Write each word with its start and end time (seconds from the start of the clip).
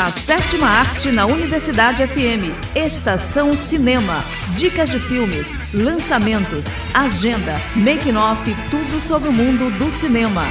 A 0.00 0.12
sétima 0.12 0.68
arte 0.68 1.10
na 1.10 1.26
Universidade 1.26 2.06
FM. 2.06 2.54
Estação 2.72 3.52
Cinema. 3.52 4.22
Dicas 4.54 4.88
de 4.88 5.00
filmes, 5.00 5.48
lançamentos, 5.74 6.66
agenda, 6.94 7.56
making-off, 7.74 8.40
tudo 8.70 9.00
sobre 9.04 9.28
o 9.28 9.32
mundo 9.32 9.76
do 9.76 9.90
cinema. 9.90 10.42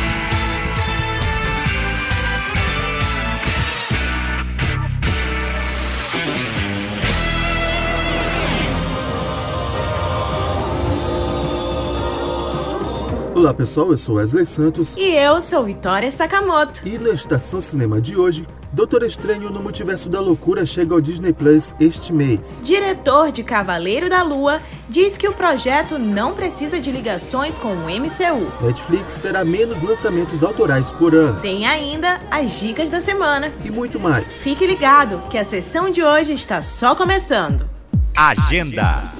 Olá 13.34 13.54
pessoal, 13.54 13.92
eu 13.92 13.98
sou 13.98 14.16
Wesley 14.16 14.46
Santos. 14.46 14.98
E 14.98 15.16
eu 15.16 15.40
sou 15.40 15.64
Vitória 15.64 16.12
Sakamoto. 16.12 16.82
E 16.86 16.98
na 16.98 17.12
Estação 17.12 17.62
Cinema 17.62 18.02
de 18.02 18.18
hoje, 18.18 18.46
Doutor 18.72 19.04
Estranho 19.04 19.50
no 19.50 19.62
Multiverso 19.62 20.10
da 20.10 20.20
Loucura 20.20 20.66
chega 20.66 20.94
ao 20.94 21.02
Disney 21.02 21.32
Plus 21.34 21.74
este 21.80 22.12
mês. 22.12 22.62
Diretor 22.64 23.32
de 23.32 23.44
Cavaleiro 23.44 24.10
da 24.10 24.22
Lua 24.24 24.62
diz 24.90 25.18
que 25.18 25.28
o 25.28 25.34
projeto 25.34 25.98
não 25.98 26.34
precisa 26.34 26.80
de 26.80 26.92
ligações 26.92 27.58
com 27.58 27.74
o 27.74 27.86
MCU. 27.86 28.66
Netflix 28.66 29.20
terá 29.20 29.46
menos 29.46 29.82
lançamentos 29.82 30.44
autorais 30.44 30.92
por 30.92 31.16
ano. 31.16 31.40
Tem 31.40 31.66
ainda 31.66 32.20
as 32.30 32.60
dicas 32.60 32.90
da 32.90 33.00
semana. 33.02 33.54
E 33.64 33.72
muito 33.72 34.00
mais. 34.00 34.42
Fique 34.44 34.66
ligado 34.66 35.24
que 35.30 35.38
a 35.38 35.44
sessão 35.44 35.90
de 35.90 36.04
hoje 36.04 36.34
está 36.34 36.62
só 36.62 36.94
começando. 36.94 37.68
Agenda. 38.16 39.17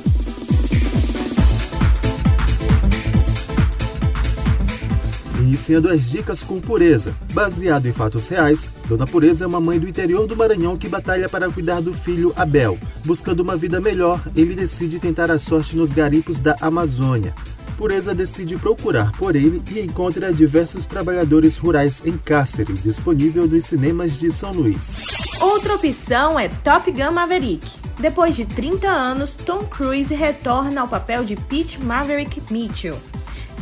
Iniciando 5.58 5.90
as 5.90 6.12
dicas 6.12 6.44
com 6.44 6.62
Pureza. 6.62 7.16
Baseado 7.34 7.88
em 7.88 7.92
fatos 7.92 8.28
reais, 8.28 8.70
Dona 8.88 9.08
Pureza 9.08 9.44
é 9.44 9.48
uma 9.48 9.60
mãe 9.60 9.80
do 9.80 9.90
interior 9.90 10.28
do 10.28 10.36
Maranhão 10.36 10.78
que 10.78 10.88
batalha 10.88 11.28
para 11.28 11.50
cuidar 11.50 11.82
do 11.82 11.96
filho 11.96 12.32
Abel. 12.36 12.78
Buscando 13.04 13.40
uma 13.40 13.58
vida 13.58 13.82
melhor, 13.82 14.22
ele 14.36 14.54
decide 14.54 15.00
tentar 15.00 15.32
a 15.32 15.40
sorte 15.40 15.76
nos 15.76 15.92
garimpos 15.92 16.40
da 16.40 16.56
Amazônia. 16.62 17.34
Pureza 17.76 18.14
decide 18.14 18.56
procurar 18.56 19.12
por 19.14 19.36
ele 19.36 19.60
e 19.72 19.80
encontra 19.80 20.32
diversos 20.32 20.86
trabalhadores 20.86 21.58
rurais 21.58 22.04
em 22.06 22.16
cárcere, 22.16 22.74
disponível 22.74 23.48
nos 23.48 23.66
cinemas 23.66 24.20
de 24.20 24.32
São 24.32 24.52
Luís. 24.52 25.08
Outra 25.42 25.74
opção 25.74 26.40
é 26.40 26.50
Top 26.50 26.90
Gun 26.92 27.12
Maverick. 27.12 27.68
Depois 28.00 28.36
de 28.36 28.46
30 28.46 28.88
anos, 28.88 29.34
Tom 29.34 29.64
Cruise 29.64 30.14
retorna 30.14 30.82
ao 30.82 30.88
papel 30.88 31.26
de 31.26 31.36
Pete 31.36 31.82
Maverick 31.82 32.44
Mitchell. 32.54 32.96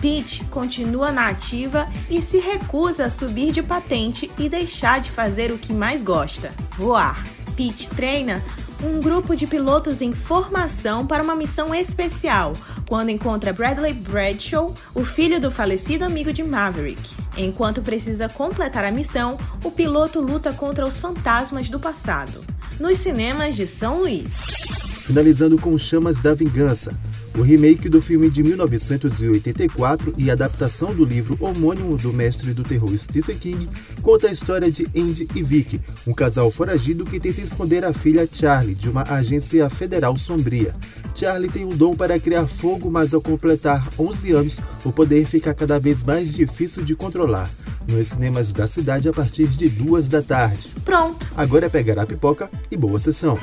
Pete 0.06 0.46
continua 0.52 1.12
na 1.12 1.30
ativa 1.30 1.88
e 2.08 2.22
se 2.22 2.38
recusa 2.38 3.06
a 3.06 3.10
subir 3.10 3.52
de 3.52 3.64
patente 3.64 4.30
e 4.38 4.48
deixar 4.48 5.00
de 5.02 5.10
fazer 5.10 5.52
o 5.52 5.58
que 5.58 5.74
mais 5.74 6.04
gosta: 6.04 6.54
voar. 6.78 7.26
Pete 7.58 7.90
treina 7.90 8.40
um 8.84 9.02
grupo 9.02 9.36
de 9.36 9.48
pilotos 9.48 10.04
em 10.04 10.14
formação 10.14 11.08
para 11.08 11.24
uma 11.24 11.36
missão 11.36 11.74
especial, 11.74 12.54
quando 12.88 13.10
encontra 13.10 13.52
Bradley 13.52 13.94
Bradshaw, 13.94 14.72
o 14.94 15.04
filho 15.04 15.42
do 15.42 15.50
falecido 15.50 16.06
amigo 16.06 16.32
de 16.32 16.44
Maverick. 16.44 17.16
Enquanto 17.36 17.82
precisa 17.82 18.30
completar 18.30 18.86
a 18.86 18.92
missão, 18.92 19.40
o 19.64 19.72
piloto 19.72 20.22
luta 20.22 20.54
contra 20.54 20.86
os 20.86 21.00
fantasmas 21.00 21.68
do 21.68 21.80
passado. 21.80 22.46
Nos 22.80 23.00
cinemas 23.00 23.56
de 23.56 23.66
São 23.66 24.02
Luís. 24.02 24.95
Finalizando 25.06 25.60
com 25.60 25.78
Chamas 25.78 26.20
da 26.20 26.34
Vingança. 26.34 26.92
O 27.38 27.44
remake 27.44 27.88
do 27.88 28.02
filme 28.02 28.28
de 28.28 28.42
1984 28.42 30.16
e 30.18 30.32
adaptação 30.32 30.96
do 30.96 31.06
livro 31.06 31.38
homônimo 31.40 31.96
do 31.96 32.12
mestre 32.12 32.56
do 32.56 32.64
terror 32.64 32.92
Stephen 32.98 33.38
King 33.38 33.70
conta 34.02 34.28
a 34.28 34.32
história 34.32 34.72
de 34.72 34.88
Andy 34.98 35.28
e 35.36 35.44
Vicky, 35.44 35.80
um 36.08 36.14
casal 36.14 36.50
foragido 36.50 37.06
que 37.06 37.20
tenta 37.20 37.40
esconder 37.40 37.86
a 37.86 37.94
filha 37.94 38.28
Charlie 38.32 38.74
de 38.74 38.90
uma 38.90 39.04
agência 39.04 39.70
federal 39.70 40.18
sombria. 40.18 40.74
Charlie 41.14 41.52
tem 41.52 41.66
um 41.66 41.78
dom 41.78 41.94
para 41.94 42.20
criar 42.20 42.48
fogo, 42.48 42.90
mas 42.90 43.14
ao 43.14 43.22
completar 43.22 43.88
11 44.00 44.32
anos, 44.32 44.60
o 44.84 44.92
poder 44.92 45.24
fica 45.26 45.54
cada 45.54 45.80
vez 45.80 46.04
mais 46.04 46.34
difícil 46.34 46.84
de 46.84 46.96
controlar. 46.96 47.48
Nos 47.88 48.08
cinemas 48.08 48.52
da 48.52 48.66
cidade 48.66 49.08
a 49.08 49.14
partir 49.14 49.46
de 49.50 49.70
duas 49.70 50.08
da 50.08 50.24
tarde. 50.24 50.68
Pronto! 50.84 51.28
Agora 51.38 51.68
é 51.68 51.70
pegar 51.70 52.00
a 52.02 52.08
pipoca 52.08 52.50
e 52.72 52.76
boa 52.76 52.98
sessão. 52.98 53.38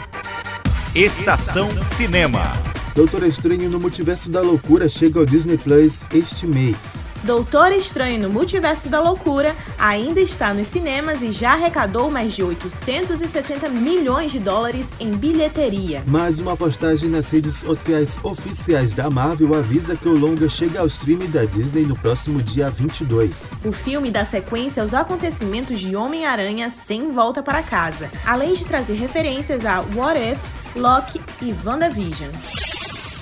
Estação 0.95 1.71
Cinema. 1.97 2.43
Doutor 2.95 3.23
Estranho 3.23 3.71
no 3.71 3.81
Multiverso 3.81 4.29
da 4.29 4.43
Loucura 4.43 4.91
chega 4.91 5.19
ao 5.19 5.25
Disney 5.25 5.57
Plus 5.57 6.05
este 6.13 6.47
mês. 6.47 7.01
Doutor 7.25 7.73
Estranho 7.73 8.21
no 8.21 8.31
Multiverso 8.31 8.91
da 8.91 9.01
Loucura 9.01 9.57
ainda 9.79 10.21
está 10.21 10.53
nos 10.53 10.67
cinemas 10.67 11.23
e 11.23 11.33
já 11.33 11.55
arrecadou 11.55 12.11
mais 12.11 12.35
de 12.35 12.43
870 12.43 13.71
milhões 13.71 14.33
de 14.33 14.39
dólares 14.39 14.91
em 15.01 15.13
bilheteria. 15.13 16.03
Mais 16.07 16.41
uma 16.41 16.55
postagem 16.59 17.09
nas 17.09 17.31
redes 17.31 17.55
sociais 17.55 18.19
oficiais 18.23 18.93
da 18.93 19.09
Marvel 19.09 19.55
avisa 19.55 19.97
que 19.97 20.07
o 20.07 20.15
longa 20.15 20.47
chega 20.47 20.81
ao 20.81 20.87
stream 20.89 21.21
da 21.31 21.47
Disney 21.47 21.87
no 21.87 21.97
próximo 21.97 22.43
dia 22.43 22.69
22. 22.69 23.51
O 23.65 23.73
filme 23.73 24.11
dá 24.11 24.27
sequência 24.27 24.83
aos 24.83 24.93
acontecimentos 24.93 25.81
de 25.81 25.97
Homem-Aranha 25.97 26.69
sem 26.69 27.13
volta 27.13 27.43
para 27.43 27.63
casa, 27.63 28.11
além 28.27 28.53
de 28.53 28.67
trazer 28.67 28.97
referências 28.97 29.65
a 29.65 29.81
What 29.97 30.21
If, 30.21 30.62
Loki 30.75 31.21
e 31.41 31.55
WandaVision 31.65 32.72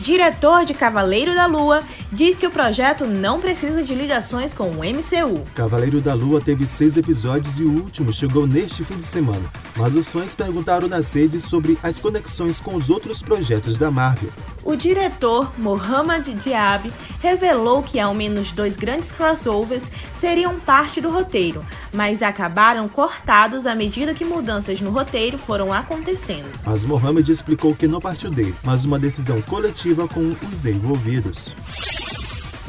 diretor 0.01 0.65
de 0.65 0.73
Cavaleiro 0.73 1.35
da 1.35 1.47
Lua, 1.47 1.83
diz 2.11 2.37
que 2.37 2.47
o 2.47 2.51
projeto 2.51 3.05
não 3.05 3.41
precisa 3.41 3.83
de 3.83 3.95
ligações 3.95 4.55
com 4.55 4.65
o 4.71 4.79
MCU. 4.79 5.45
Cavaleiro 5.55 6.01
da 6.01 6.15
Lua 6.15 6.41
teve 6.41 6.67
seis 6.67 6.97
episódios 6.97 7.59
e 7.59 7.63
o 7.63 7.71
último 7.71 8.13
chegou 8.13 8.47
neste 8.47 8.83
fim 8.83 8.97
de 8.97 9.03
semana, 9.03 9.51
mas 9.77 9.95
os 9.95 10.11
fãs 10.11 10.35
perguntaram 10.35 10.89
nas 10.89 11.13
redes 11.13 11.45
sobre 11.45 11.79
as 11.83 11.99
conexões 11.99 12.59
com 12.59 12.75
os 12.75 12.89
outros 12.89 13.23
projetos 13.23 13.79
da 13.79 13.91
Marvel. 13.91 14.31
O 14.63 14.77
diretor 14.77 15.53
Mohamed 15.59 16.35
Diab 16.35 16.93
revelou 17.21 17.83
que 17.83 17.99
ao 17.99 18.15
menos 18.15 18.53
dois 18.53 18.77
grandes 18.77 19.11
crossovers 19.11 19.91
seriam 20.15 20.59
parte 20.61 21.01
do 21.01 21.11
roteiro, 21.11 21.65
mas 21.93 22.23
acabaram 22.23 22.89
cortados 22.89 23.67
à 23.67 23.75
medida 23.75 24.15
que 24.15 24.25
mudanças 24.25 24.81
no 24.81 24.91
roteiro 24.91 25.39
foram 25.39 25.73
acontecendo. 25.73 26.47
Mas 26.65 26.85
Mohamed 26.85 27.31
explicou 27.31 27.75
que 27.75 27.87
não 27.87 28.01
partiu 28.01 28.31
dele, 28.31 28.55
mas 28.63 28.85
uma 28.85 28.99
decisão 28.99 29.41
coletiva 29.43 29.90
com 30.09 30.37
os 30.53 30.67
envolvidos. 30.67 31.53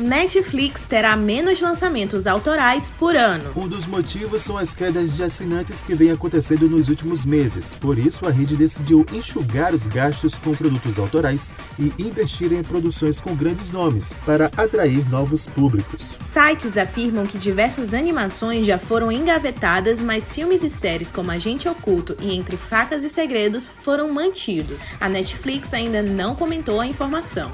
Netflix 0.01 0.81
terá 0.89 1.15
menos 1.15 1.61
lançamentos 1.61 2.25
autorais 2.25 2.89
por 2.89 3.15
ano. 3.15 3.51
Um 3.55 3.67
dos 3.67 3.85
motivos 3.85 4.41
são 4.41 4.57
as 4.57 4.73
quedas 4.73 5.15
de 5.15 5.23
assinantes 5.23 5.83
que 5.83 5.93
vem 5.93 6.11
acontecendo 6.11 6.67
nos 6.67 6.89
últimos 6.89 7.23
meses. 7.23 7.75
Por 7.75 7.97
isso, 7.97 8.25
a 8.25 8.31
rede 8.31 8.57
decidiu 8.57 9.05
enxugar 9.13 9.75
os 9.75 9.85
gastos 9.85 10.39
com 10.39 10.55
produtos 10.55 10.97
autorais 10.97 11.51
e 11.77 11.93
investir 11.99 12.51
em 12.51 12.63
produções 12.63 13.21
com 13.21 13.35
grandes 13.35 13.69
nomes 13.69 14.11
para 14.25 14.47
atrair 14.57 15.07
novos 15.09 15.45
públicos. 15.45 16.15
Sites 16.19 16.77
afirmam 16.77 17.27
que 17.27 17.37
diversas 17.37 17.93
animações 17.93 18.65
já 18.65 18.79
foram 18.79 19.11
engavetadas, 19.11 20.01
mas 20.01 20.31
filmes 20.31 20.63
e 20.63 20.69
séries 20.69 21.11
como 21.11 21.29
Agente 21.29 21.69
Oculto 21.69 22.17
e 22.19 22.33
Entre 22.33 22.57
Facas 22.57 23.03
e 23.03 23.09
Segredos 23.09 23.69
foram 23.79 24.11
mantidos. 24.11 24.79
A 24.99 25.07
Netflix 25.07 25.73
ainda 25.73 26.01
não 26.01 26.35
comentou 26.35 26.81
a 26.81 26.87
informação. 26.87 27.51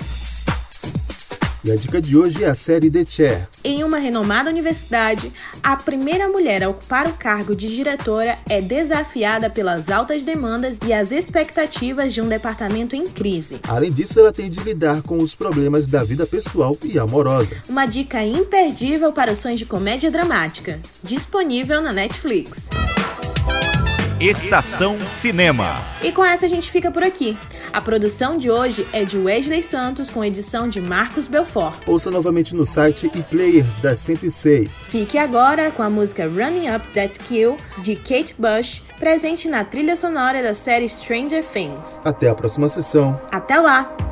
E 1.68 1.72
a 1.74 1.76
dica 1.76 2.02
de 2.02 2.16
hoje 2.16 2.46
é 2.46 2.48
a 2.48 2.56
série 2.56 2.90
The 2.90 3.04
Chair. 3.06 3.46
Em 3.62 3.84
uma 3.84 3.98
renomada 3.98 4.50
universidade, 4.50 5.34
a 5.62 5.76
primeira 5.76 6.30
mulher 6.30 6.64
a 6.64 6.70
ocupar 6.70 7.10
o 7.10 7.12
cargo 7.12 7.54
de 7.54 7.68
diretora 7.68 8.38
é 8.50 8.62
desafiada 8.62 9.50
pelas 9.50 9.92
altas 9.92 10.24
demandas 10.24 10.78
e 10.86 10.94
as 10.94 11.12
expectativas 11.12 12.14
de 12.14 12.22
um 12.22 12.30
departamento 12.30 12.96
em 12.96 13.06
crise. 13.10 13.60
Além 13.68 13.92
disso, 13.92 14.18
ela 14.18 14.32
tem 14.32 14.50
de 14.50 14.62
lidar 14.62 15.02
com 15.02 15.18
os 15.18 15.36
problemas 15.36 15.88
da 15.88 16.06
vida 16.06 16.26
pessoal 16.26 16.78
e 16.82 16.98
amorosa. 16.98 17.58
Uma 17.68 17.86
dica 17.86 18.24
imperdível 18.24 19.12
para 19.12 19.34
os 19.34 19.40
sonhos 19.40 19.60
de 19.60 19.66
comédia 19.66 20.10
dramática, 20.10 20.80
disponível 21.04 21.82
na 21.82 21.92
Netflix. 21.92 22.70
Estação 24.20 24.98
Cinema. 25.10 25.76
E 26.02 26.12
com 26.12 26.26
essa 26.26 26.48
a 26.48 26.50
gente 26.50 26.72
fica 26.72 26.90
por 26.90 27.04
aqui. 27.04 27.38
A 27.72 27.80
produção 27.80 28.40
de 28.40 28.50
hoje 28.50 28.88
é 28.92 29.06
de 29.06 29.16
Wesley 29.16 29.62
Santos 29.62 30.10
com 30.10 30.26
edição 30.26 30.68
de 30.68 30.82
Marcos 30.82 31.28
Belfort. 31.28 31.84
Ouça 31.86 32.10
novamente 32.10 32.56
no 32.56 32.66
site 32.66 33.12
e 33.14 33.22
players 33.22 33.78
da 33.78 33.96
106. 33.96 34.88
Fique 34.90 35.20
agora 35.20 35.70
com 35.70 35.84
a 35.84 35.90
música 35.90 36.28
Running 36.28 36.74
Up 36.76 36.88
That 36.96 37.20
Kill 37.20 37.58
de 37.78 37.96
Kate 37.96 38.34
Bush, 38.40 38.82
presente 38.98 39.48
na 39.48 39.64
trilha 39.64 39.96
sonora 39.96 40.42
da 40.42 40.56
série 40.56 40.90
Stranger 40.90 41.44
Things. 41.44 42.02
Até 42.04 42.28
a 42.28 42.34
próxima 42.34 42.68
sessão. 42.70 43.22
Até 43.32 43.60
lá! 43.60 44.07